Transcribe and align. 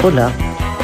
Hola, 0.00 0.32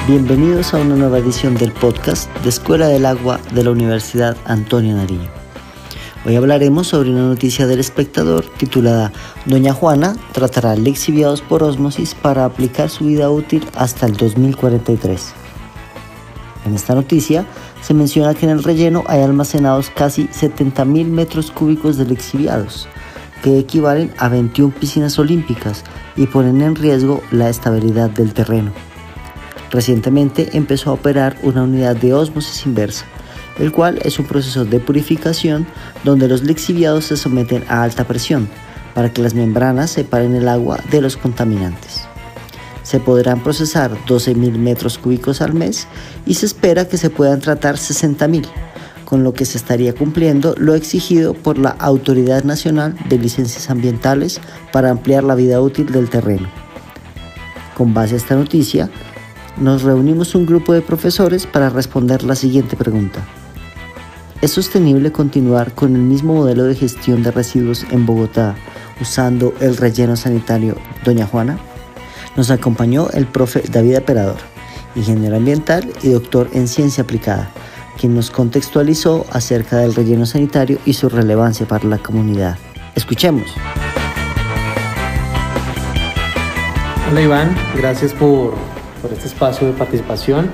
bienvenidos 0.08 0.74
a 0.74 0.79
una 0.79 0.96
nueva 0.96 1.19
edición 1.19 1.54
del 1.54 1.71
podcast 1.71 2.29
de 2.38 2.48
Escuela 2.48 2.88
del 2.88 3.06
Agua 3.06 3.38
de 3.53 3.62
la 3.62 3.71
Universidad 3.71 4.37
Antonio 4.44 4.96
Nariño. 4.96 5.30
Hoy 6.26 6.35
hablaremos 6.35 6.88
sobre 6.88 7.10
una 7.10 7.29
noticia 7.29 7.69
del 7.69 7.79
espectador 7.79 8.44
titulada 8.56 9.12
Doña 9.47 9.72
Juana 9.72 10.16
tratará 10.33 10.74
lexiviados 10.74 11.42
por 11.42 11.62
osmosis 11.62 12.16
para 12.16 12.44
aplicar 12.44 12.90
su 12.90 13.04
vida 13.04 13.30
útil 13.30 13.65
hasta 13.76 14.06
el 14.06 14.16
2043. 14.16 15.33
En 16.66 16.74
esta 16.74 16.96
noticia 16.96 17.46
se 17.83 17.95
menciona 17.95 18.34
que 18.34 18.46
en 18.46 18.51
el 18.51 18.65
relleno 18.65 19.05
hay 19.06 19.23
almacenados 19.23 19.91
casi 19.91 20.27
70.000 20.27 21.06
metros 21.06 21.52
cúbicos 21.52 21.96
de 21.98 22.06
lexiviados, 22.06 22.88
que 23.45 23.61
equivalen 23.61 24.12
a 24.19 24.28
21 24.28 24.75
piscinas 24.75 25.20
olímpicas 25.20 25.84
y 26.17 26.27
ponen 26.27 26.62
en 26.62 26.75
riesgo 26.75 27.23
la 27.31 27.48
estabilidad 27.48 28.11
del 28.11 28.34
terreno. 28.34 28.73
Recientemente 29.74 30.51
empezó 30.52 30.91
a 30.91 30.92
operar 30.92 31.37
una 31.42 31.64
unidad 31.64 31.96
de 31.96 32.14
ósmosis 32.14 32.64
inversa, 32.64 33.06
el 33.59 33.73
cual 33.73 33.98
es 34.05 34.20
un 34.20 34.24
proceso 34.24 34.64
de 34.64 34.78
purificación 34.78 35.66
donde 36.05 36.28
los 36.28 36.45
lixiviados 36.45 37.06
se 37.06 37.16
someten 37.16 37.64
a 37.69 37.83
alta 37.83 38.05
presión 38.05 38.48
para 38.95 39.12
que 39.12 39.20
las 39.20 39.34
membranas 39.34 39.91
separen 39.91 40.37
el 40.37 40.48
agua 40.48 40.78
de 40.92 41.02
los 41.02 41.16
contaminantes. 41.16 42.02
Se 42.84 43.00
podrán 43.00 43.42
procesar 43.42 43.91
12.000 44.06 44.52
metros 44.59 44.97
cúbicos 44.97 45.41
al 45.41 45.55
mes 45.55 45.88
y 46.25 46.34
se 46.34 46.47
espera 46.47 46.86
que 46.86 46.97
se 46.97 47.11
puedan 47.11 47.41
tratar 47.41 47.75
60.000, 47.75 48.47
con 49.05 49.25
lo 49.25 49.34
que 49.34 49.45
se 49.45 49.59
estaría 49.59 49.92
cumpliendo 49.92 50.55
lo 50.56 50.77
exigido 50.77 51.34
por 51.34 51.59
la 51.59 51.70
Autoridad 51.70 52.45
Nacional 52.45 52.95
de 53.09 53.19
Licencias 53.19 53.69
Ambientales 53.70 54.41
para 54.70 54.91
ampliar 54.91 55.25
la 55.25 55.34
vida 55.34 55.61
útil 55.61 55.91
del 55.91 56.09
terreno. 56.09 56.48
Con 57.77 57.92
base 57.92 58.14
a 58.14 58.19
esta 58.19 58.36
noticia, 58.36 58.88
nos 59.56 59.83
reunimos 59.83 60.34
un 60.34 60.47
grupo 60.47 60.72
de 60.72 60.83
profesores 60.83 61.47
para 61.47 61.70
responder 61.70 62.22
la 62.24 62.34
siguiente 62.34 62.77
pregunta. 62.77 63.24
¿Es 64.41 64.52
sostenible 64.52 65.12
continuar 65.12 65.74
con 65.74 65.94
el 65.94 66.02
mismo 66.02 66.34
modelo 66.34 66.64
de 66.64 66.74
gestión 66.74 67.22
de 67.22 67.30
residuos 67.30 67.86
en 67.91 68.05
Bogotá 68.05 68.55
usando 69.00 69.55
el 69.60 69.77
relleno 69.77 70.16
sanitario 70.16 70.77
Doña 71.05 71.27
Juana? 71.27 71.58
Nos 72.36 72.50
acompañó 72.50 73.08
el 73.10 73.27
profe 73.27 73.62
David 73.70 73.97
Aperador, 73.97 74.36
ingeniero 74.97 75.36
ambiental 75.36 75.91
y 76.02 76.10
doctor 76.10 76.50
en 76.52 76.69
ciencia 76.69 77.05
aplicada, 77.05 77.50
quien 77.98 78.14
nos 78.14 78.30
contextualizó 78.30 79.25
acerca 79.30 79.78
del 79.78 79.94
relleno 79.94 80.27
sanitario 80.27 80.78
y 80.84 80.94
su 80.94 81.08
relevancia 81.08 81.66
para 81.66 81.88
la 81.88 81.98
comunidad. 81.98 82.58
Escuchemos. 82.97 83.47
Hola 87.10 87.22
Iván, 87.22 87.56
gracias 87.77 88.12
por 88.12 88.55
por 89.05 89.12
este 89.12 89.27
espacio 89.27 89.66
de 89.66 89.74
participación. 89.74 90.50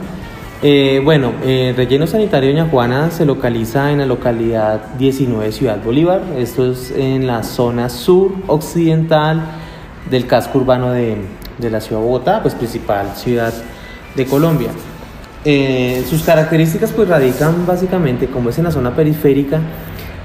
Eh, 0.60 1.00
bueno, 1.04 1.32
el 1.46 1.76
relleno 1.76 2.08
sanitario 2.08 2.50
Doña 2.50 2.68
Juana 2.68 3.12
se 3.12 3.24
localiza 3.24 3.92
en 3.92 3.98
la 3.98 4.06
localidad 4.06 4.94
19 4.98 5.52
Ciudad 5.52 5.80
Bolívar. 5.82 6.20
Esto 6.36 6.72
es 6.72 6.90
en 6.90 7.28
la 7.28 7.44
zona 7.44 7.88
sur 7.88 8.32
occidental 8.48 9.40
del 10.10 10.26
casco 10.26 10.58
urbano 10.58 10.90
de, 10.90 11.16
de 11.58 11.70
la 11.70 11.80
ciudad 11.80 12.00
de 12.00 12.06
Bogotá, 12.08 12.42
pues 12.42 12.56
principal 12.56 13.14
ciudad 13.14 13.54
de 14.16 14.26
Colombia. 14.26 14.70
Eh, 15.44 16.04
sus 16.10 16.24
características 16.24 16.90
pues 16.90 17.08
radican 17.08 17.64
básicamente 17.66 18.26
como 18.26 18.50
es 18.50 18.58
en 18.58 18.64
la 18.64 18.72
zona 18.72 18.96
periférica, 18.96 19.60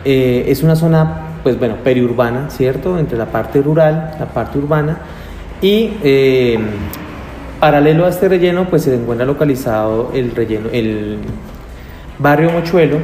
eh, 0.04 0.46
es 0.48 0.64
una 0.64 0.76
zona 0.76 1.28
pues 1.44 1.60
bueno 1.60 1.76
periurbana, 1.84 2.50
¿cierto? 2.50 2.98
Entre 2.98 3.20
la 3.20 3.28
parte 3.28 3.62
rural, 3.62 4.16
la 4.20 4.26
parte 4.26 4.58
urbana 4.58 4.98
y 5.62 5.92
Paralelo 7.66 8.06
a 8.06 8.10
este 8.10 8.30
relleno, 8.30 8.70
pues 8.70 8.84
se 8.84 8.94
encuentra 8.94 9.26
localizado 9.26 10.12
el 10.14 10.36
relleno, 10.36 10.70
el 10.72 11.18
barrio 12.20 12.52
Mochuelo, 12.52 13.00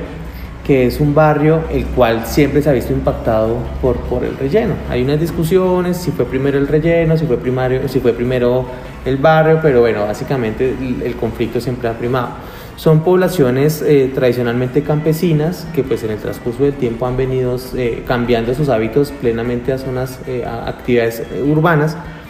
que 0.64 0.86
es 0.86 1.00
un 1.00 1.16
barrio 1.16 1.64
el 1.72 1.88
cual 1.88 2.28
siempre 2.28 2.62
se 2.62 2.70
ha 2.70 2.74
visto 2.74 2.94
impactado 2.94 3.58
por, 3.82 3.98
por 4.02 4.24
el 4.24 4.38
relleno. 4.38 4.76
Hay 4.88 5.02
unas 5.02 5.20
discusiones 5.20 5.98
si 5.98 6.12
fue 6.12 6.26
primero 6.26 6.60
el 6.60 6.68
relleno, 6.68 7.18
si 7.18 7.26
fue, 7.26 7.38
primario, 7.38 7.88
si 7.88 8.00
fue 8.02 8.14
primero 8.14 8.68
el 9.04 9.18
barrio, 9.18 9.58
pero 9.64 9.82
bueno, 9.82 10.06
básicamente 10.06 10.76
el, 11.04 11.16
conflicto 11.16 11.60
siempre 11.60 11.90
ha 11.90 11.94
primado. 11.94 12.30
Son 12.76 13.00
poblaciones 13.00 13.82
eh, 13.82 14.12
tradicionalmente 14.14 14.84
campesinas 14.84 15.66
que 15.74 15.84
pues 15.84 16.04
en 16.04 16.12
el 16.12 16.20
transcurso 16.20 16.66
del 16.66 16.74
tiempo 16.74 17.08
han 17.08 17.18
venido 17.18 17.58
eh, 17.76 18.04
cambiando 18.06 18.54
sus 18.54 18.70
hábitos 18.70 19.10
plenamente 19.10 19.74
a 19.74 19.80
zonas, 19.80 20.20
eh, 20.28 20.46
a 20.46 20.70
actividades 20.70 21.24
urbanas 21.48 21.98
Mm, 21.98 22.21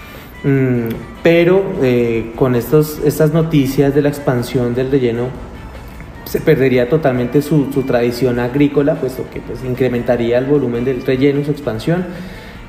pero 1.22 1.64
eh, 1.84 2.32
con 2.36 2.56
estos, 2.56 3.00
estas 3.06 3.32
noticias 3.32 3.94
de 3.94 4.02
la 4.02 4.10
expansión 4.10 4.74
del 4.74 4.90
relleno 4.90 5.28
se 6.26 6.40
perdería 6.40 6.90
totalmente 6.90 7.42
su, 7.42 7.66
tradición 7.86 8.40
agrícola, 8.40 8.96
puesto 8.96 9.26
que 9.32 9.42
pues, 9.42 9.64
incrementaría 9.64 10.38
el 10.38 10.46
volumen 10.46 10.86
del 10.86 11.06
relleno, 11.06 11.44
su 11.44 11.52
expansión, 11.52 12.06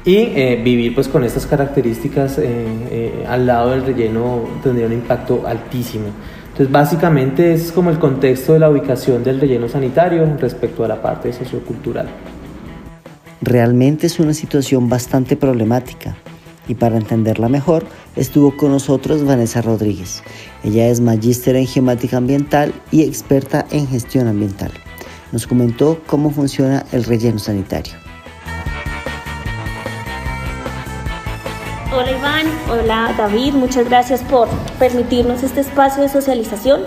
y 0.04 0.16
eh, 0.16 0.60
vivir 0.62 0.94
pues, 0.94 1.08
con 1.08 1.24
estas 1.24 1.46
características 1.46 2.38
eh, 2.38 3.24
al 3.26 3.46
lado 3.46 3.70
del 3.70 3.86
relleno 3.86 4.40
tendría 4.62 4.86
un 4.86 4.92
impacto 4.92 5.44
altísimo. 5.46 6.06
Entonces, 6.48 6.70
básicamente 6.70 7.54
es 7.54 7.72
como 7.72 7.88
el 7.88 7.98
contexto 7.98 8.52
de 8.52 8.58
la 8.58 8.68
ubicación 8.68 9.24
del 9.24 9.40
relleno 9.40 9.68
sanitario 9.68 10.36
respecto 10.38 10.84
a 10.84 10.88
la 10.88 11.00
parte 11.00 11.32
sociocultural. 11.32 12.08
Realmente 13.40 14.08
es 14.08 14.18
una 14.18 14.34
situación 14.34 14.88
bastante 14.88 15.36
problemática 15.36 16.16
y 16.68 16.74
para 16.74 16.96
entenderla 16.96 17.48
mejor 17.48 17.84
estuvo 18.16 18.56
con 18.56 18.70
nosotros 18.70 19.24
Vanessa 19.24 19.62
Rodríguez. 19.62 20.22
Ella 20.64 20.88
es 20.88 21.00
magíster 21.00 21.56
en 21.56 21.66
geomática 21.66 22.16
ambiental 22.16 22.72
y 22.90 23.02
experta 23.02 23.66
en 23.70 23.88
gestión 23.88 24.28
ambiental. 24.28 24.70
Nos 25.32 25.46
comentó 25.46 26.00
cómo 26.06 26.30
funciona 26.30 26.84
el 26.92 27.04
relleno 27.04 27.38
sanitario. 27.38 27.94
Hola 31.94 32.10
Iván, 32.10 32.46
hola 32.70 33.14
David, 33.18 33.52
muchas 33.52 33.86
gracias 33.86 34.22
por 34.22 34.48
permitirnos 34.78 35.42
este 35.42 35.60
espacio 35.60 36.02
de 36.02 36.08
socialización. 36.08 36.82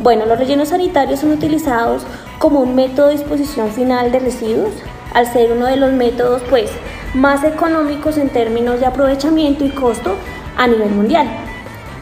Bueno, 0.00 0.26
los 0.26 0.38
rellenos 0.38 0.68
sanitarios 0.68 1.20
son 1.20 1.32
utilizados 1.32 2.02
como 2.38 2.60
un 2.60 2.74
método 2.74 3.06
de 3.06 3.14
disposición 3.14 3.70
final 3.70 4.12
de 4.12 4.18
residuos, 4.18 4.74
al 5.14 5.32
ser 5.32 5.52
uno 5.52 5.66
de 5.66 5.76
los 5.76 5.92
métodos 5.92 6.42
pues 6.50 6.70
más 7.14 7.44
económicos 7.44 8.16
en 8.16 8.30
términos 8.30 8.80
de 8.80 8.86
aprovechamiento 8.86 9.64
y 9.64 9.70
costo 9.70 10.14
a 10.56 10.66
nivel 10.66 10.90
mundial. 10.90 11.28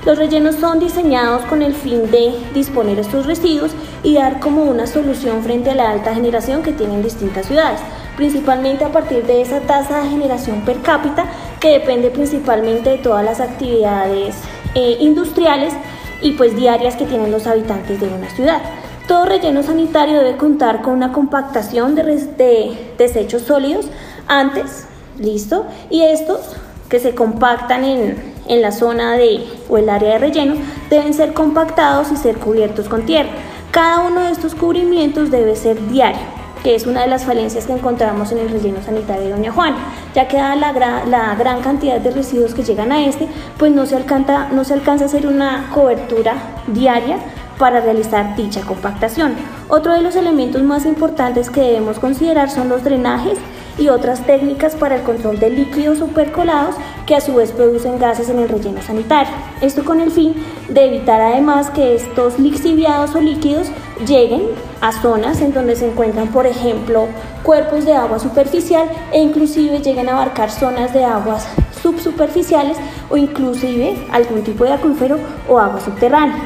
Los 0.06 0.16
rellenos 0.16 0.56
son 0.56 0.78
diseñados 0.78 1.42
con 1.42 1.60
el 1.60 1.74
fin 1.74 2.10
de 2.10 2.32
disponer 2.54 2.98
estos 2.98 3.26
residuos 3.26 3.72
y 4.02 4.14
dar 4.14 4.40
como 4.40 4.62
una 4.62 4.86
solución 4.86 5.42
frente 5.42 5.70
a 5.70 5.74
la 5.74 5.90
alta 5.90 6.14
generación 6.14 6.62
que 6.62 6.72
tienen 6.72 7.02
distintas 7.02 7.46
ciudades, 7.46 7.80
principalmente 8.16 8.84
a 8.84 8.92
partir 8.92 9.26
de 9.26 9.42
esa 9.42 9.60
tasa 9.60 10.02
de 10.02 10.08
generación 10.08 10.62
per 10.62 10.80
cápita 10.80 11.26
que 11.60 11.72
depende 11.72 12.10
principalmente 12.10 12.90
de 12.90 12.98
todas 12.98 13.24
las 13.24 13.40
actividades 13.40 14.36
eh, 14.74 14.96
industriales 15.00 15.74
y 16.22 16.32
pues 16.32 16.56
diarias 16.56 16.96
que 16.96 17.04
tienen 17.04 17.30
los 17.30 17.46
habitantes 17.46 18.00
de 18.00 18.08
una 18.08 18.30
ciudad. 18.30 18.62
Todo 19.06 19.26
relleno 19.26 19.62
sanitario 19.62 20.18
debe 20.18 20.38
contar 20.38 20.80
con 20.80 20.94
una 20.94 21.12
compactación 21.12 21.94
de, 21.94 22.04
de 22.04 22.94
desechos 22.96 23.42
sólidos 23.42 23.86
antes 24.28 24.86
¿Listo? 25.20 25.66
Y 25.90 26.02
estos 26.02 26.40
que 26.88 26.98
se 26.98 27.14
compactan 27.14 27.84
en, 27.84 28.16
en, 28.48 28.62
la 28.62 28.72
zona 28.72 29.12
de, 29.12 29.46
o 29.68 29.76
el 29.76 29.88
área 29.88 30.14
de 30.14 30.18
relleno 30.18 30.54
deben 30.88 31.12
ser 31.12 31.34
compactados 31.34 32.10
y 32.10 32.16
ser 32.16 32.38
cubiertos 32.38 32.88
con 32.88 33.02
tierra. 33.04 33.28
Cada 33.70 34.00
uno 34.00 34.22
de 34.22 34.32
estos 34.32 34.54
cubrimientos 34.54 35.30
debe 35.30 35.54
ser 35.56 35.88
diario, 35.88 36.22
que 36.64 36.74
es 36.74 36.86
una 36.86 37.02
de 37.02 37.06
las 37.06 37.24
falencias 37.24 37.66
que 37.66 37.74
encontramos 37.74 38.32
en 38.32 38.38
el 38.38 38.48
relleno 38.48 38.82
sanitario 38.82 39.24
de 39.24 39.30
Doña 39.30 39.52
Juana, 39.52 39.76
ya 40.14 40.26
que 40.26 40.38
dada 40.38 40.56
la, 40.56 41.04
la 41.06 41.34
gran 41.36 41.60
cantidad 41.60 42.00
de 42.00 42.10
residuos 42.10 42.54
que 42.54 42.64
llegan 42.64 42.90
a 42.90 43.04
este, 43.04 43.28
pues 43.58 43.72
no 43.72 43.84
se, 43.84 43.96
alcanza, 43.96 44.48
no 44.48 44.64
se 44.64 44.72
alcanza 44.72 45.04
a 45.04 45.08
hacer 45.08 45.26
una 45.26 45.70
cobertura 45.72 46.34
diaria 46.66 47.18
para 47.58 47.82
realizar 47.82 48.34
dicha 48.36 48.62
compactación. 48.62 49.34
Otro 49.68 49.92
de 49.92 50.00
los 50.00 50.16
elementos 50.16 50.62
más 50.62 50.86
importantes 50.86 51.50
que 51.50 51.60
debemos 51.60 51.98
considerar 51.98 52.50
son 52.50 52.70
los 52.70 52.82
drenajes 52.82 53.38
y 53.78 53.88
otras 53.88 54.24
técnicas 54.26 54.74
para 54.74 54.96
el 54.96 55.02
control 55.02 55.38
de 55.38 55.50
líquidos 55.50 55.98
supercolados 55.98 56.74
que 57.06 57.16
a 57.16 57.20
su 57.20 57.34
vez 57.34 57.52
producen 57.52 57.98
gases 57.98 58.28
en 58.28 58.38
el 58.38 58.48
relleno 58.48 58.82
sanitario. 58.82 59.32
Esto 59.60 59.84
con 59.84 60.00
el 60.00 60.10
fin 60.10 60.34
de 60.68 60.86
evitar 60.86 61.20
además 61.20 61.70
que 61.70 61.94
estos 61.94 62.38
lixiviados 62.38 63.14
o 63.14 63.20
líquidos 63.20 63.68
lleguen 64.06 64.42
a 64.80 64.92
zonas 64.92 65.40
en 65.40 65.52
donde 65.52 65.76
se 65.76 65.88
encuentran, 65.88 66.28
por 66.28 66.46
ejemplo, 66.46 67.08
cuerpos 67.42 67.84
de 67.84 67.94
agua 67.94 68.18
superficial 68.18 68.88
e 69.12 69.20
inclusive 69.20 69.80
lleguen 69.80 70.08
a 70.08 70.12
abarcar 70.12 70.50
zonas 70.50 70.92
de 70.92 71.04
aguas 71.04 71.46
subsuperficiales 71.82 72.76
o 73.08 73.16
inclusive 73.16 73.96
algún 74.12 74.42
tipo 74.42 74.64
de 74.64 74.72
acuífero 74.72 75.18
o 75.48 75.58
agua 75.58 75.80
subterránea. 75.80 76.38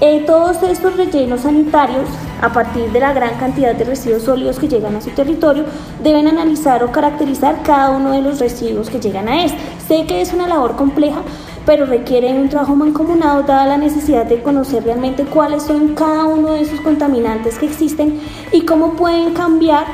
Eh, 0.00 0.24
todos 0.26 0.62
estos 0.62 0.96
rellenos 0.96 1.42
sanitarios, 1.42 2.08
a 2.40 2.52
partir 2.52 2.90
de 2.90 3.00
la 3.00 3.12
gran 3.12 3.38
cantidad 3.38 3.74
de 3.74 3.84
residuos 3.84 4.22
sólidos 4.22 4.58
que 4.58 4.68
llegan 4.68 4.96
a 4.96 5.00
su 5.00 5.10
territorio, 5.10 5.64
deben 6.02 6.26
analizar 6.26 6.82
o 6.82 6.92
caracterizar 6.92 7.62
cada 7.62 7.90
uno 7.90 8.12
de 8.12 8.22
los 8.22 8.38
residuos 8.38 8.90
que 8.90 9.00
llegan 9.00 9.28
a 9.28 9.44
este. 9.44 9.58
Sé 9.86 10.06
que 10.06 10.20
es 10.20 10.32
una 10.32 10.46
labor 10.46 10.76
compleja, 10.76 11.22
pero 11.66 11.86
requieren 11.86 12.38
un 12.38 12.48
trabajo 12.48 12.74
mancomunado 12.74 13.42
dada 13.42 13.66
la 13.66 13.76
necesidad 13.76 14.26
de 14.26 14.42
conocer 14.42 14.84
realmente 14.84 15.24
cuáles 15.24 15.64
son 15.64 15.94
cada 15.94 16.24
uno 16.24 16.52
de 16.52 16.62
esos 16.62 16.80
contaminantes 16.80 17.58
que 17.58 17.66
existen 17.66 18.20
y 18.52 18.62
cómo 18.62 18.94
pueden 18.94 19.34
cambiar 19.34 19.84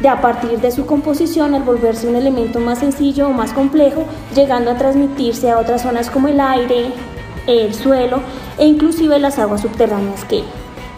de 0.00 0.08
a 0.08 0.20
partir 0.20 0.60
de 0.60 0.70
su 0.70 0.86
composición 0.86 1.54
al 1.54 1.62
volverse 1.62 2.08
un 2.08 2.16
elemento 2.16 2.58
más 2.58 2.78
sencillo 2.78 3.28
o 3.28 3.32
más 3.32 3.52
complejo, 3.52 4.04
llegando 4.34 4.70
a 4.70 4.76
transmitirse 4.76 5.50
a 5.50 5.58
otras 5.58 5.82
zonas 5.82 6.08
como 6.08 6.28
el 6.28 6.40
aire, 6.40 6.92
el 7.46 7.74
suelo 7.74 8.20
e 8.58 8.66
inclusive 8.66 9.18
las 9.18 9.38
aguas 9.38 9.60
subterráneas 9.60 10.24
que, 10.24 10.42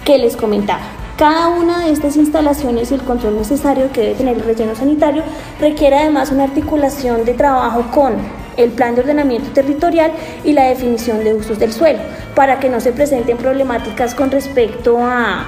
que 0.05 0.19
les 0.19 0.37
comentaba. 0.37 0.83
Cada 1.17 1.49
una 1.49 1.85
de 1.85 1.93
estas 1.93 2.17
instalaciones 2.17 2.91
y 2.91 2.95
el 2.95 3.03
control 3.03 3.37
necesario 3.37 3.93
que 3.93 4.01
debe 4.01 4.15
tener 4.15 4.37
el 4.39 4.43
relleno 4.43 4.75
sanitario 4.75 5.23
requiere 5.61 5.97
además 5.97 6.33
una 6.33 6.45
articulación 6.45 7.25
de 7.25 7.35
trabajo 7.35 7.85
con 7.93 8.15
el 8.57 8.71
plan 8.71 8.95
de 8.95 9.03
ordenamiento 9.03 9.51
territorial 9.51 10.13
y 10.43 10.53
la 10.53 10.65
definición 10.65 11.23
de 11.23 11.35
usos 11.35 11.59
del 11.59 11.73
suelo, 11.73 12.01
para 12.35 12.59
que 12.59 12.69
no 12.69 12.81
se 12.81 12.93
presenten 12.93 13.37
problemáticas 13.37 14.15
con 14.15 14.31
respecto 14.31 14.99
a, 15.01 15.47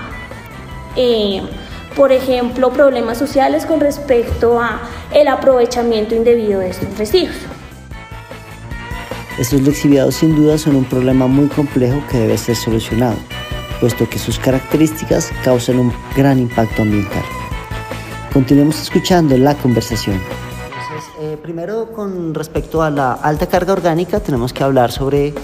eh, 0.97 1.43
por 1.97 2.12
ejemplo, 2.12 2.71
problemas 2.71 3.19
sociales 3.19 3.67
con 3.67 3.81
respecto 3.81 4.61
a 4.61 4.81
el 5.12 5.29
aprovechamiento 5.29 6.15
indebido 6.15 6.61
de 6.61 6.71
estos 6.71 6.97
residuos. 6.97 7.37
Estos 9.39 9.62
lixiviados 9.62 10.15
sin 10.15 10.37
duda 10.37 10.56
son 10.59 10.77
un 10.77 10.85
problema 10.85 11.27
muy 11.27 11.49
complejo 11.49 12.01
que 12.09 12.19
debe 12.19 12.39
ser 12.39 12.55
solucionado 12.55 13.17
puesto 13.84 14.08
que 14.08 14.19
sus 14.19 14.38
características 14.38 15.31
causan 15.44 15.78
un 15.78 15.92
gran 16.16 16.38
impacto 16.38 16.81
ambiental. 16.81 17.22
Continuemos 18.32 18.81
escuchando 18.81 19.36
la 19.36 19.54
conversación. 19.56 20.19
Eh, 21.20 21.36
primero, 21.42 21.92
con 21.92 22.32
respecto 22.32 22.82
a 22.82 22.88
la 22.88 23.12
alta 23.12 23.46
carga 23.46 23.75
orgánica, 23.75 24.20
tenemos 24.20 24.54
que 24.54 24.64
hablar 24.64 24.90
sobre 24.90 25.34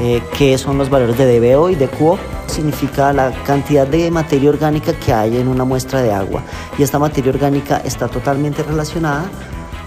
eh, 0.00 0.22
qué 0.38 0.56
son 0.56 0.78
los 0.78 0.88
valores 0.88 1.18
de 1.18 1.26
DBO 1.38 1.68
y 1.68 1.74
de 1.74 1.88
QO. 1.88 2.18
Significa 2.46 3.12
la 3.12 3.32
cantidad 3.44 3.86
de 3.86 4.10
materia 4.10 4.48
orgánica 4.48 4.94
que 4.94 5.12
hay 5.12 5.36
en 5.36 5.48
una 5.48 5.64
muestra 5.64 6.00
de 6.00 6.10
agua. 6.10 6.42
Y 6.78 6.82
esta 6.82 6.98
materia 6.98 7.30
orgánica 7.30 7.82
está 7.84 8.08
totalmente 8.08 8.62
relacionada 8.62 9.30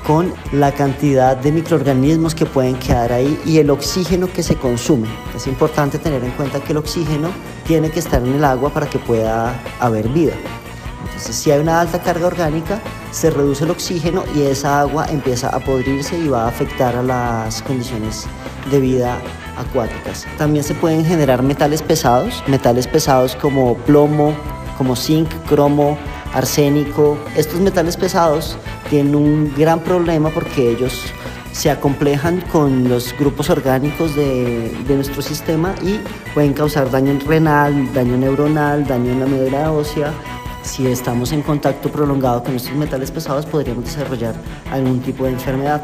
con 0.05 0.33
la 0.51 0.71
cantidad 0.71 1.37
de 1.37 1.51
microorganismos 1.51 2.35
que 2.35 2.45
pueden 2.45 2.75
quedar 2.75 3.11
ahí 3.13 3.39
y 3.45 3.57
el 3.59 3.69
oxígeno 3.69 4.27
que 4.31 4.43
se 4.43 4.55
consume. 4.55 5.07
Es 5.35 5.47
importante 5.47 5.97
tener 5.97 6.23
en 6.23 6.31
cuenta 6.31 6.59
que 6.59 6.73
el 6.73 6.77
oxígeno 6.77 7.29
tiene 7.65 7.89
que 7.89 7.99
estar 7.99 8.21
en 8.21 8.33
el 8.33 8.43
agua 8.43 8.69
para 8.69 8.89
que 8.89 8.99
pueda 8.99 9.59
haber 9.79 10.09
vida. 10.09 10.33
Entonces, 11.05 11.35
si 11.35 11.51
hay 11.51 11.59
una 11.59 11.79
alta 11.79 12.01
carga 12.01 12.27
orgánica, 12.27 12.81
se 13.11 13.29
reduce 13.29 13.63
el 13.63 13.71
oxígeno 13.71 14.23
y 14.35 14.41
esa 14.41 14.81
agua 14.81 15.05
empieza 15.09 15.49
a 15.49 15.59
podrirse 15.59 16.17
y 16.17 16.27
va 16.27 16.45
a 16.45 16.47
afectar 16.47 16.95
a 16.95 17.03
las 17.03 17.61
condiciones 17.61 18.25
de 18.71 18.79
vida 18.79 19.19
acuáticas. 19.57 20.25
También 20.37 20.63
se 20.63 20.73
pueden 20.73 21.05
generar 21.05 21.43
metales 21.43 21.81
pesados, 21.81 22.43
metales 22.47 22.87
pesados 22.87 23.35
como 23.35 23.75
plomo, 23.75 24.33
como 24.77 24.95
zinc, 24.95 25.29
cromo, 25.47 25.97
arsénico. 26.33 27.17
Estos 27.35 27.59
metales 27.59 27.95
pesados 27.95 28.57
tienen 28.89 29.15
un 29.15 29.53
gran 29.55 29.79
problema 29.79 30.29
porque 30.29 30.71
ellos 30.71 31.01
se 31.53 31.69
acomplejan 31.69 32.41
con 32.51 32.89
los 32.89 33.15
grupos 33.17 33.49
orgánicos 33.49 34.15
de, 34.15 34.71
nuestro 34.89 35.21
sistema 35.21 35.75
y 35.83 35.99
pueden 36.33 36.53
causar 36.53 36.89
daño 36.89 37.17
renal, 37.25 37.93
daño 37.93 38.17
neuronal, 38.17 38.85
daño 38.85 39.11
en 39.11 39.19
la 39.19 39.25
médula 39.27 39.71
ósea. 39.71 40.11
Si 40.63 40.87
estamos 40.87 41.31
en 41.31 41.41
contacto 41.41 41.89
prolongado 41.89 42.43
con 42.43 42.55
estos 42.55 42.73
metales 42.73 43.11
pesados 43.11 43.45
podríamos 43.45 43.85
desarrollar 43.85 44.33
algún 44.71 45.01
tipo 45.01 45.25
de 45.25 45.31
enfermedad. 45.31 45.83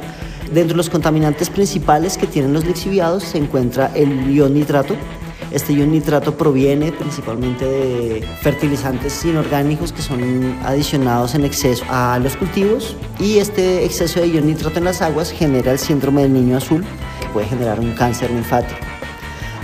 Dentro 0.51 0.74
de 0.74 0.78
los 0.78 0.90
contaminantes 0.90 1.50
principales 1.50 2.18
que 2.18 2.25
tienen 2.25 2.54
los 2.54 2.66
lixiviados 2.66 3.24
se 3.24 3.38
encuentra 3.38 3.92
el 3.94 4.31
ion 4.31 4.54
nitrato, 4.54 4.96
este 5.51 5.74
ion 5.74 5.92
nitrato 5.92 6.36
proviene 6.36 6.92
principalmente 6.92 7.66
de 7.66 8.28
fertilizantes 8.42 9.25
inorgánicos 9.25 9.92
que 9.92 10.01
son 10.01 10.57
adicionados 10.63 11.36
en 11.36 11.46
exceso 11.46 11.84
a 11.90 12.19
los 12.19 12.36
cultivos 12.36 12.96
y 13.19 13.40
este 13.40 13.86
exceso 13.86 14.19
de 14.19 14.28
ion 14.28 14.48
nitrato 14.48 14.78
en 14.78 14.86
las 14.86 15.01
aguas 15.01 15.31
genera 15.31 15.72
el 15.72 15.80
síndrome 15.80 16.24
del 16.24 16.34
niño 16.34 16.57
azul 16.57 16.84
que 17.22 17.28
puede 17.30 17.48
generar 17.48 17.80
un 17.80 17.94
cáncer 17.94 18.30
linfático. 18.31 18.80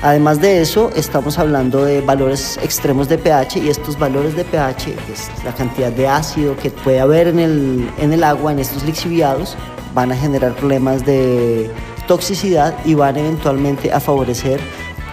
Además 0.02 0.40
de 0.40 0.62
eso, 0.62 0.92
estamos 0.96 1.40
hablando 1.40 1.84
de 1.84 2.02
valores 2.02 2.60
extremos 2.62 3.10
de 3.10 3.18
pH 3.18 3.58
y 3.58 3.70
estos 3.70 3.98
valores 3.98 4.36
de 4.36 4.44
pH, 4.44 4.96
es 5.12 5.44
la 5.44 5.54
cantidad 5.54 5.92
de 5.92 6.08
ácido 6.08 6.56
que 6.58 6.70
puede 6.70 7.00
haber 7.00 7.28
en 7.28 7.40
el, 7.40 7.90
en 7.98 8.14
el 8.14 8.24
agua, 8.24 8.52
en 8.52 8.60
estos 8.60 8.84
lixiviados, 8.84 9.58
van 9.96 10.12
a 10.12 10.16
generar 10.16 10.54
problemas 10.56 11.06
de 11.06 11.72
toxicidad 12.08 12.76
y 12.86 12.94
van 12.94 13.18
eventualmente 13.18 13.92
a 13.92 14.00
favorecer 14.00 14.60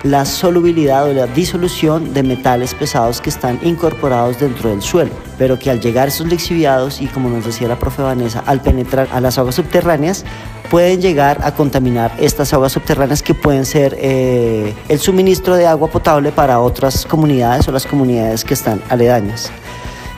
la 0.03 0.25
solubilidad 0.25 1.09
o 1.09 1.13
la 1.13 1.27
disolución 1.27 2.13
de 2.13 2.23
metales 2.23 2.75
pesados 2.75 3.21
que 3.21 3.31
están 3.31 3.61
incorporados 3.63 4.41
dentro 4.41 4.71
del 4.71 4.83
suelo, 4.83 5.13
pero 5.39 5.59
que 5.59 5.71
al 5.71 5.81
llegar 5.81 6.09
esos 6.09 6.27
lixiviados 6.27 7.01
y 7.01 7.07
como 7.07 7.29
nos 7.29 7.45
decía 7.45 7.69
la 7.69 7.79
profe 7.79 8.03
Vanessa, 8.03 8.43
al 8.47 8.61
penetrar 8.61 9.09
a 9.13 9.21
las 9.21 9.39
aguas 9.39 9.55
subterráneas, 9.55 10.25
pueden 10.71 11.01
llegar 11.01 11.39
a 11.45 11.55
contaminar 11.55 12.13
estas 12.19 12.53
aguas 12.53 12.73
subterráneas 12.73 13.23
que 13.23 13.35
pueden 13.35 13.65
ser 13.65 13.97
eh, 14.01 14.75
el 14.89 14.99
suministro 14.99 15.55
de 15.55 15.67
agua 15.67 15.89
potable 15.89 16.33
para 16.33 16.61
otras 16.61 17.07
comunidades 17.07 17.69
o 17.69 17.73
las 17.73 17.87
comunidades 17.87 18.45
que 18.45 18.55
están 18.55 18.83
aledañas. 18.89 19.51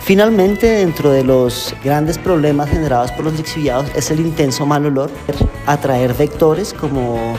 Finalmente, 0.00 0.66
dentro 0.66 1.10
de 1.10 1.25
los 1.25 1.75
grandes 1.82 2.19
problemas 2.19 2.69
generados 2.69 3.10
por 3.12 3.25
los 3.25 3.34
lixiviados 3.34 3.86
es 3.94 4.10
el 4.10 4.20
intenso 4.20 4.66
mal 4.66 4.84
olor, 4.84 5.10
atraer 5.66 6.12
vectores 6.12 6.75
como 6.75 7.36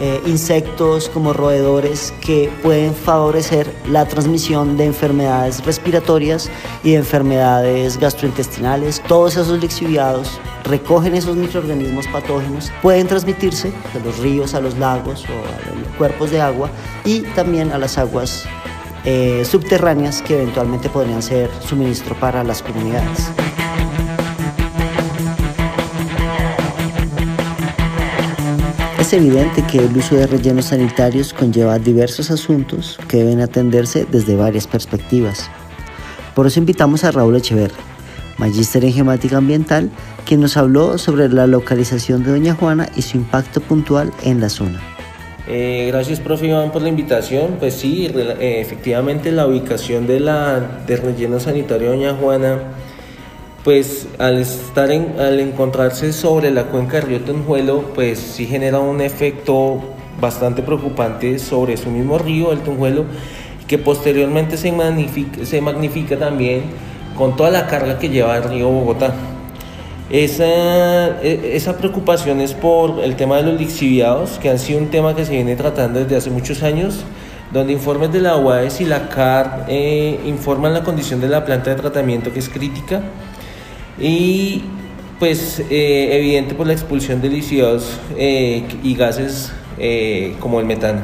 eh, 0.00 0.20
insectos 0.26 1.08
como 1.08 1.32
roedores 1.32 2.12
que 2.20 2.50
pueden 2.62 2.94
favorecer 2.94 3.72
la 3.88 4.06
transmisión 4.06 4.76
de 4.76 4.86
enfermedades 4.86 5.64
respiratorias 5.64 6.50
y 6.82 6.92
de 6.92 6.96
enfermedades 6.96 7.98
gastrointestinales. 7.98 9.02
Todos 9.06 9.36
esos 9.36 9.60
lixiviados 9.60 10.40
recogen 10.64 11.14
esos 11.14 11.36
microorganismos 11.36 12.06
patógenos, 12.08 12.72
pueden 12.82 13.06
transmitirse 13.06 13.72
de 13.92 14.00
los 14.00 14.18
ríos 14.18 14.54
a 14.54 14.60
los 14.60 14.76
lagos 14.78 15.24
o 15.24 15.32
a 15.32 15.78
los 15.78 15.88
cuerpos 15.96 16.30
de 16.30 16.40
agua 16.40 16.70
y 17.04 17.20
también 17.20 17.70
a 17.72 17.78
las 17.78 17.98
aguas 17.98 18.44
eh, 19.04 19.44
subterráneas 19.44 20.22
que 20.22 20.34
eventualmente 20.34 20.88
podrían 20.88 21.22
ser 21.22 21.50
suministro 21.60 22.14
para 22.18 22.42
las 22.42 22.62
comunidades. 22.62 23.30
Evidente 29.14 29.62
que 29.70 29.78
el 29.78 29.96
uso 29.96 30.16
de 30.16 30.26
rellenos 30.26 30.66
sanitarios 30.66 31.32
conlleva 31.32 31.78
diversos 31.78 32.30
asuntos 32.30 32.98
que 33.08 33.18
deben 33.18 33.40
atenderse 33.40 34.06
desde 34.10 34.34
varias 34.34 34.66
perspectivas. 34.66 35.48
Por 36.34 36.46
eso 36.46 36.58
invitamos 36.58 37.04
a 37.04 37.12
Raúl 37.12 37.36
Echeverri, 37.36 37.74
magíster 38.38 38.84
en 38.84 38.92
gemática 38.92 39.36
ambiental, 39.36 39.90
quien 40.26 40.40
nos 40.40 40.56
habló 40.56 40.98
sobre 40.98 41.28
la 41.28 41.46
localización 41.46 42.24
de 42.24 42.32
Doña 42.32 42.54
Juana 42.54 42.88
y 42.96 43.02
su 43.02 43.16
impacto 43.16 43.60
puntual 43.60 44.12
en 44.24 44.40
la 44.40 44.48
zona. 44.48 44.80
Eh, 45.46 45.86
gracias, 45.92 46.20
profe 46.20 46.46
Iván, 46.46 46.72
por 46.72 46.82
la 46.82 46.88
invitación. 46.88 47.56
Pues 47.58 47.74
sí, 47.74 48.06
eh, 48.06 48.60
efectivamente 48.60 49.30
la 49.30 49.46
ubicación 49.46 50.06
de 50.06 50.20
la, 50.20 50.82
del 50.86 50.98
relleno 50.98 51.38
sanitario 51.38 51.90
Doña 51.90 52.14
Juana 52.14 52.58
pues 53.64 54.06
al 54.18 54.38
estar 54.38 54.90
en, 54.90 55.18
al 55.18 55.40
encontrarse 55.40 56.12
sobre 56.12 56.50
la 56.50 56.64
cuenca 56.64 56.98
del 56.98 57.06
río 57.08 57.20
Tunjuelo, 57.20 57.94
pues 57.94 58.18
sí 58.18 58.46
genera 58.46 58.78
un 58.78 59.00
efecto 59.00 59.80
bastante 60.20 60.62
preocupante 60.62 61.38
sobre 61.38 61.78
su 61.78 61.90
mismo 61.90 62.18
río, 62.18 62.52
el 62.52 62.60
Tunjuelo, 62.60 63.06
que 63.66 63.78
posteriormente 63.78 64.58
se 64.58 64.70
magnifica, 64.70 66.18
también 66.18 66.64
con 67.16 67.36
toda 67.36 67.50
la 67.50 67.66
carga 67.66 67.98
que 67.98 68.10
lleva 68.10 68.36
el 68.36 68.44
río 68.44 68.68
Bogotá. 68.68 69.14
Esa, 70.10 71.22
e, 71.22 71.52
esa 71.54 71.78
preocupación 71.78 72.42
es 72.42 72.52
por 72.52 73.00
el 73.02 73.16
tema 73.16 73.38
de 73.38 73.44
los 73.44 73.58
lixiviados, 73.58 74.38
que 74.38 74.50
han 74.50 74.58
sido 74.58 74.78
un 74.78 74.88
tema 74.88 75.16
que 75.16 75.24
se 75.24 75.32
viene 75.32 75.56
tratando 75.56 76.00
desde 76.00 76.16
hace 76.16 76.28
muchos 76.28 76.62
años, 76.62 77.02
donde 77.50 77.72
informes 77.72 78.12
de 78.12 78.20
la 78.20 78.36
UAES 78.36 78.82
y 78.82 78.84
la 78.84 79.08
CAR 79.08 79.64
eh, 79.68 80.20
informan 80.26 80.74
la 80.74 80.82
condición 80.82 81.20
de 81.22 81.28
la 81.28 81.46
planta 81.46 81.70
de 81.70 81.76
tratamiento 81.76 82.30
que 82.30 82.40
es 82.40 82.50
crítica 82.50 83.00
y 83.98 84.62
pues 85.18 85.60
eh, 85.70 86.08
evidente 86.12 86.54
por 86.54 86.66
la 86.66 86.72
expulsión 86.72 87.20
de 87.20 87.28
lixiviados 87.28 87.98
eh, 88.16 88.64
y 88.82 88.94
gases 88.94 89.52
eh, 89.78 90.34
como 90.40 90.60
el 90.60 90.66
metano. 90.66 91.00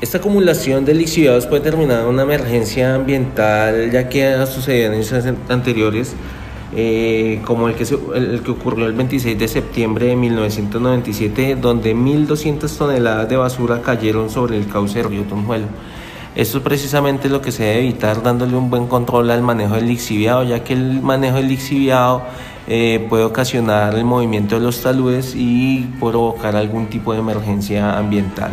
Esta 0.00 0.18
acumulación 0.18 0.84
de 0.84 0.94
lixiviados 0.94 1.46
puede 1.46 1.62
terminar 1.62 2.02
en 2.02 2.06
una 2.06 2.22
emergencia 2.22 2.94
ambiental 2.94 3.90
ya 3.90 4.08
que 4.08 4.26
ha 4.26 4.46
sucedido 4.46 4.92
en 4.92 4.92
años 4.94 5.12
anteriores 5.48 6.14
como 7.46 7.68
el 7.68 7.74
que, 7.74 7.84
el 8.14 8.42
que 8.44 8.50
ocurrió 8.50 8.86
el 8.86 8.92
26 8.92 9.38
de 9.38 9.48
septiembre 9.48 10.06
de 10.08 10.16
1997 10.16 11.56
donde 11.58 11.94
1.200 11.94 12.76
toneladas 12.76 13.28
de 13.30 13.36
basura 13.36 13.80
cayeron 13.80 14.28
sobre 14.28 14.58
el 14.58 14.68
cauce 14.68 14.98
del 14.98 15.08
río 15.08 15.22
Tonjuelo. 15.22 15.68
Esto 16.36 16.58
es 16.58 16.64
precisamente 16.64 17.30
lo 17.30 17.40
que 17.40 17.50
se 17.50 17.64
debe 17.64 17.78
evitar 17.78 18.22
dándole 18.22 18.54
un 18.56 18.68
buen 18.68 18.88
control 18.88 19.30
al 19.30 19.40
manejo 19.40 19.76
del 19.76 19.86
lixiviado, 19.86 20.42
ya 20.42 20.62
que 20.62 20.74
el 20.74 21.00
manejo 21.00 21.38
del 21.38 21.48
lixiviado 21.48 22.24
eh, 22.68 23.06
puede 23.08 23.24
ocasionar 23.24 23.94
el 23.94 24.04
movimiento 24.04 24.56
de 24.56 24.60
los 24.60 24.82
taludes 24.82 25.34
y 25.34 25.86
provocar 25.98 26.54
algún 26.54 26.88
tipo 26.88 27.14
de 27.14 27.20
emergencia 27.20 27.96
ambiental. 27.96 28.50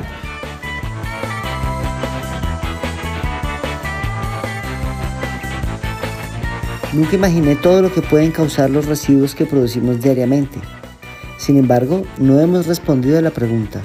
Nunca 6.94 7.18
imaginé 7.18 7.58
todo 7.58 7.82
lo 7.82 7.94
que 7.94 8.02
pueden 8.02 8.32
causar 8.32 8.70
los 8.70 8.86
residuos 8.86 9.36
que 9.36 9.46
producimos 9.46 10.00
diariamente. 10.00 10.58
Sin 11.38 11.58
embargo, 11.58 12.04
no 12.18 12.40
hemos 12.40 12.66
respondido 12.66 13.18
a 13.18 13.22
la 13.22 13.32
pregunta. 13.32 13.82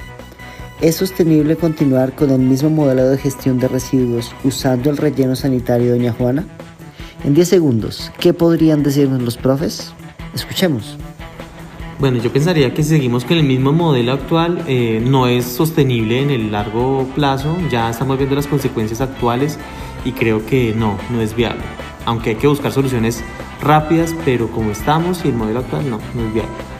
¿Es 0.81 0.95
sostenible 0.95 1.57
continuar 1.57 2.15
con 2.15 2.29
el 2.29 2.39
mismo 2.39 2.69
modelo 2.69 3.09
de 3.09 3.17
gestión 3.17 3.59
de 3.59 3.67
residuos 3.67 4.33
usando 4.45 4.89
el 4.89 4.95
relleno 4.95 5.35
sanitario 5.35 5.91
Doña 5.91 6.13
Juana? 6.13 6.45
En 7.25 7.33
10 7.33 7.49
segundos, 7.49 8.13
¿qué 8.17 8.33
podrían 8.33 8.81
decirnos 8.81 9.21
los 9.21 9.35
profes? 9.35 9.91
Escuchemos. 10.33 10.95
Bueno, 11.99 12.19
yo 12.19 12.31
pensaría 12.31 12.73
que 12.73 12.81
si 12.83 12.91
seguimos 12.91 13.25
con 13.25 13.35
el 13.35 13.43
mismo 13.43 13.73
modelo 13.73 14.13
actual, 14.13 14.63
eh, 14.67 15.03
no 15.05 15.27
es 15.27 15.43
sostenible 15.43 16.21
en 16.21 16.29
el 16.29 16.49
largo 16.49 17.05
plazo. 17.13 17.57
Ya 17.69 17.89
estamos 17.89 18.17
viendo 18.17 18.37
las 18.37 18.47
consecuencias 18.47 19.01
actuales 19.01 19.59
y 20.05 20.13
creo 20.13 20.45
que 20.45 20.73
no, 20.73 20.97
no 21.09 21.19
es 21.19 21.35
viable. 21.35 21.63
Aunque 22.05 22.29
hay 22.29 22.35
que 22.37 22.47
buscar 22.47 22.71
soluciones 22.71 23.21
rápidas, 23.61 24.15
pero 24.23 24.49
como 24.49 24.71
estamos 24.71 25.25
y 25.25 25.27
el 25.27 25.33
modelo 25.33 25.59
actual 25.59 25.89
no, 25.89 25.99
no 26.15 26.25
es 26.25 26.33
viable. 26.33 26.78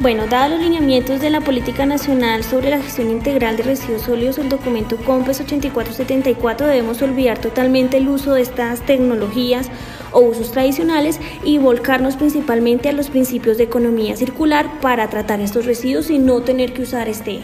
Bueno, 0.00 0.26
dados 0.26 0.52
los 0.52 0.60
lineamientos 0.60 1.20
de 1.20 1.28
la 1.28 1.42
Política 1.42 1.84
Nacional 1.84 2.42
sobre 2.42 2.70
la 2.70 2.80
Gestión 2.80 3.10
Integral 3.10 3.58
de 3.58 3.64
Residuos 3.64 4.00
Sólidos, 4.00 4.38
el 4.38 4.48
documento 4.48 4.96
COMPES 4.96 5.42
8474, 5.42 6.66
debemos 6.66 7.02
olvidar 7.02 7.38
totalmente 7.38 7.98
el 7.98 8.08
uso 8.08 8.32
de 8.32 8.40
estas 8.40 8.80
tecnologías 8.80 9.70
o 10.12 10.20
usos 10.20 10.52
tradicionales 10.52 11.20
y 11.44 11.58
volcarnos 11.58 12.16
principalmente 12.16 12.88
a 12.88 12.92
los 12.92 13.10
principios 13.10 13.58
de 13.58 13.64
economía 13.64 14.16
circular 14.16 14.80
para 14.80 15.10
tratar 15.10 15.40
estos 15.40 15.66
residuos 15.66 16.08
y 16.08 16.18
no 16.18 16.40
tener 16.40 16.72
que 16.72 16.80
usar 16.80 17.06
este, 17.06 17.42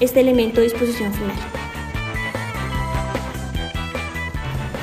este 0.00 0.18
elemento 0.18 0.56
de 0.56 0.64
disposición 0.64 1.12
final. 1.12 1.36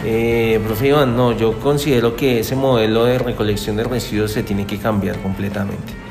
Eh, 0.05 0.61
profe 0.65 0.87
Iván, 0.87 1.17
no, 1.17 1.33
yo 1.33 1.59
considero 1.59 2.15
que 2.15 2.39
ese 2.39 2.55
modelo 2.55 3.03
de 3.03 3.19
recolección 3.19 3.75
de 3.75 3.83
residuos 3.83 4.31
se 4.31 4.43
tiene 4.43 4.65
que 4.65 4.77
cambiar 4.77 5.21
completamente. 5.21 6.10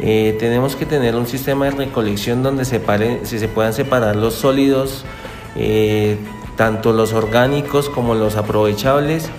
Eh, 0.00 0.36
tenemos 0.40 0.76
que 0.76 0.86
tener 0.86 1.14
un 1.14 1.26
sistema 1.26 1.66
de 1.66 1.70
recolección 1.72 2.42
donde 2.42 2.64
se, 2.64 2.80
se 3.24 3.48
puedan 3.48 3.72
separar 3.72 4.16
los 4.16 4.34
sólidos, 4.34 5.04
eh, 5.56 6.16
tanto 6.56 6.92
los 6.92 7.12
orgánicos 7.12 7.88
como 7.88 8.14
los 8.14 8.36
aprovechables, 8.36 9.30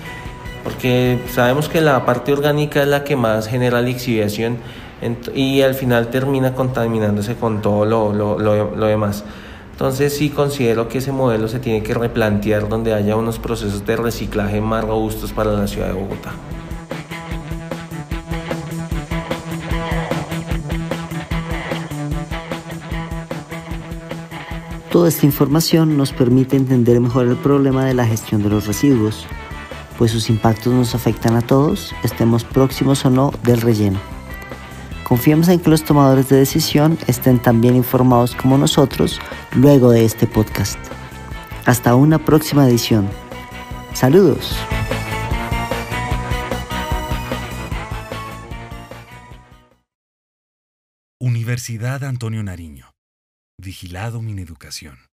porque 0.63 1.19
sabemos 1.31 1.69
que 1.69 1.81
la 1.81 2.05
parte 2.05 2.33
orgánica 2.33 2.81
es 2.81 2.87
la 2.87 3.03
que 3.03 3.15
más 3.15 3.47
genera 3.47 3.81
lixiviación 3.81 4.57
y 5.35 5.61
al 5.61 5.75
final 5.75 6.07
termina 6.07 6.55
contaminándose 6.55 7.35
con 7.35 7.61
todo 7.61 7.85
lo, 7.85 8.13
lo 8.39 8.85
demás. 8.85 9.23
Entonces 9.75 10.15
sí 10.15 10.29
considero 10.29 10.87
que 10.87 10.99
ese 10.99 11.11
modelo 11.11 11.49
se 11.49 11.59
tiene 11.59 11.83
que 11.83 11.93
replantear 11.93 12.69
donde 12.69 12.93
haya 12.93 13.17
unos 13.17 13.39
procesos 13.39 13.85
de 13.85 13.97
reciclaje 13.97 14.61
más 14.61 14.85
robustos 14.85 15.33
para 15.33 15.51
la 15.51 15.67
ciudad 15.67 15.87
de 15.87 15.93
Bogotá. 15.93 16.31
Toda 24.95 25.09
esta 25.09 25.25
información 25.25 25.97
nos 25.97 26.13
permite 26.13 26.55
entender 26.55 27.01
mejor 27.01 27.27
el 27.27 27.35
problema 27.35 27.83
de 27.83 27.93
la 27.93 28.07
gestión 28.07 28.41
de 28.41 28.47
los 28.47 28.65
residuos, 28.65 29.27
pues 29.97 30.11
sus 30.11 30.29
impactos 30.29 30.71
nos 30.71 30.95
afectan 30.95 31.35
a 31.35 31.41
todos, 31.41 31.93
estemos 32.03 32.45
próximos 32.45 33.03
o 33.03 33.09
no 33.09 33.33
del 33.43 33.59
relleno. 33.59 33.99
Confiamos 35.03 35.49
en 35.49 35.59
que 35.59 35.69
los 35.69 35.83
tomadores 35.83 36.29
de 36.29 36.37
decisión 36.37 36.97
estén 37.07 37.41
tan 37.41 37.59
bien 37.59 37.75
informados 37.75 38.35
como 38.35 38.57
nosotros 38.57 39.19
luego 39.53 39.91
de 39.91 40.05
este 40.05 40.27
podcast. 40.27 40.79
Hasta 41.65 41.93
una 41.93 42.17
próxima 42.17 42.65
edición. 42.65 43.09
Saludos. 43.93 44.55
Universidad 51.19 52.05
Antonio 52.05 52.41
Nariño. 52.43 52.94
Vigilado 53.57 54.21
Mineducación. 54.21 55.14